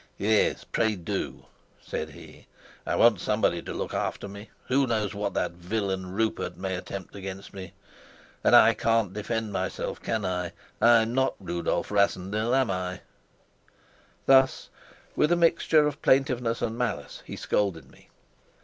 "Yes, 0.17 0.63
pray 0.63 0.95
do," 0.95 1.45
said 1.79 2.09
he. 2.09 2.47
"I 2.87 2.95
want 2.95 3.19
somebody 3.21 3.61
to 3.61 3.71
look 3.71 3.93
after 3.93 4.27
me. 4.27 4.49
Who 4.65 4.87
knows 4.87 5.13
what 5.13 5.35
that 5.35 5.51
villain 5.51 6.11
Rupert 6.13 6.57
may 6.57 6.73
attempt 6.73 7.15
against 7.15 7.53
me? 7.53 7.73
And 8.43 8.55
I 8.55 8.73
can't 8.73 9.13
defend 9.13 9.53
myself 9.53 10.01
can 10.01 10.25
I? 10.25 10.53
I'm 10.81 11.13
not 11.13 11.35
Rudolf 11.39 11.91
Rassendyll, 11.91 12.55
am 12.55 12.71
I?" 12.71 13.01
Thus, 14.25 14.71
with 15.15 15.31
a 15.31 15.35
mixture 15.35 15.85
of 15.85 16.01
plaintiveness 16.01 16.63
and 16.63 16.75
malice, 16.79 17.21
he 17.27 17.35
scolded 17.35 17.91
me. 17.91 18.09